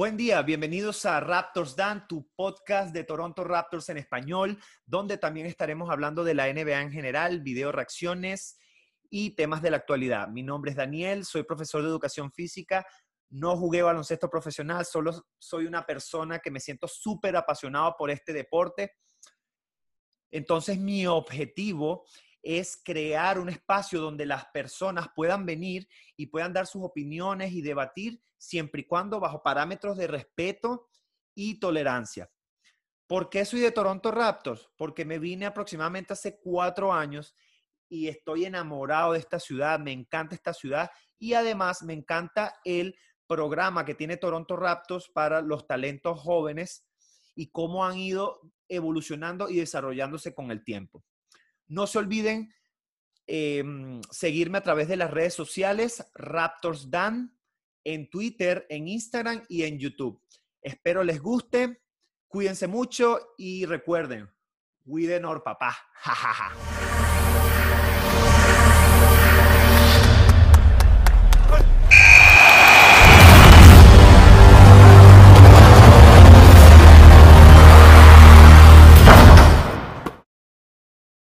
Buen 0.00 0.16
día, 0.16 0.40
bienvenidos 0.40 1.04
a 1.04 1.20
Raptors 1.20 1.76
Dan, 1.76 2.08
tu 2.08 2.26
podcast 2.34 2.94
de 2.94 3.04
Toronto 3.04 3.44
Raptors 3.44 3.90
en 3.90 3.98
español, 3.98 4.58
donde 4.86 5.18
también 5.18 5.44
estaremos 5.44 5.90
hablando 5.90 6.24
de 6.24 6.32
la 6.32 6.50
NBA 6.50 6.80
en 6.80 6.90
general, 6.90 7.40
video 7.42 7.70
reacciones 7.70 8.58
y 9.10 9.34
temas 9.34 9.60
de 9.60 9.70
la 9.70 9.76
actualidad. 9.76 10.28
Mi 10.28 10.42
nombre 10.42 10.70
es 10.70 10.78
Daniel, 10.78 11.26
soy 11.26 11.42
profesor 11.42 11.82
de 11.82 11.88
educación 11.88 12.32
física, 12.32 12.86
no 13.28 13.58
jugué 13.58 13.82
baloncesto 13.82 14.30
profesional, 14.30 14.86
solo 14.86 15.22
soy 15.38 15.66
una 15.66 15.84
persona 15.84 16.38
que 16.38 16.50
me 16.50 16.60
siento 16.60 16.88
súper 16.88 17.36
apasionado 17.36 17.94
por 17.98 18.10
este 18.10 18.32
deporte. 18.32 18.94
Entonces 20.30 20.78
mi 20.78 21.06
objetivo 21.06 22.06
es 22.42 22.80
crear 22.84 23.38
un 23.38 23.48
espacio 23.48 24.00
donde 24.00 24.26
las 24.26 24.46
personas 24.46 25.08
puedan 25.14 25.44
venir 25.44 25.88
y 26.16 26.26
puedan 26.26 26.52
dar 26.52 26.66
sus 26.66 26.82
opiniones 26.82 27.52
y 27.52 27.62
debatir 27.62 28.22
siempre 28.38 28.82
y 28.82 28.86
cuando 28.86 29.20
bajo 29.20 29.42
parámetros 29.42 29.96
de 29.96 30.06
respeto 30.06 30.88
y 31.34 31.60
tolerancia. 31.60 32.30
¿Por 33.06 33.28
qué 33.28 33.44
soy 33.44 33.60
de 33.60 33.72
Toronto 33.72 34.10
Raptors? 34.10 34.70
Porque 34.76 35.04
me 35.04 35.18
vine 35.18 35.46
aproximadamente 35.46 36.12
hace 36.12 36.38
cuatro 36.40 36.92
años 36.92 37.34
y 37.88 38.08
estoy 38.08 38.44
enamorado 38.44 39.12
de 39.12 39.18
esta 39.18 39.40
ciudad, 39.40 39.80
me 39.80 39.92
encanta 39.92 40.34
esta 40.34 40.54
ciudad 40.54 40.90
y 41.18 41.34
además 41.34 41.82
me 41.82 41.92
encanta 41.92 42.54
el 42.64 42.96
programa 43.26 43.84
que 43.84 43.94
tiene 43.94 44.16
Toronto 44.16 44.56
Raptors 44.56 45.08
para 45.08 45.42
los 45.42 45.66
talentos 45.66 46.20
jóvenes 46.20 46.86
y 47.34 47.50
cómo 47.50 47.84
han 47.84 47.98
ido 47.98 48.40
evolucionando 48.68 49.48
y 49.48 49.56
desarrollándose 49.56 50.34
con 50.34 50.50
el 50.50 50.62
tiempo. 50.62 51.04
No 51.70 51.86
se 51.86 51.98
olviden 51.98 52.52
em, 53.28 54.00
seguirme 54.10 54.58
a 54.58 54.62
través 54.62 54.88
de 54.88 54.96
las 54.96 55.10
redes 55.10 55.34
sociales, 55.34 56.04
Raptors 56.14 56.90
Dan, 56.90 57.38
en 57.84 58.10
Twitter, 58.10 58.66
en 58.68 58.88
Instagram 58.88 59.44
y 59.48 59.62
en 59.62 59.78
YouTube. 59.78 60.20
Espero 60.60 61.04
les 61.04 61.22
guste, 61.22 61.80
cuídense 62.26 62.66
mucho 62.66 63.34
y 63.38 63.66
recuerden, 63.66 64.28
cuiden 64.84 65.24
or 65.24 65.44
papá. 65.44 65.76